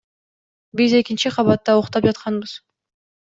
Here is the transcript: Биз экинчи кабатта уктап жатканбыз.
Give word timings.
Биз 0.79 0.95
экинчи 0.99 1.31
кабатта 1.35 1.75
уктап 1.83 2.09
жатканбыз. 2.09 2.55